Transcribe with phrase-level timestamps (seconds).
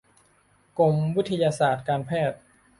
[0.79, 2.39] กรมวิทยาศาสตร์การแพทย์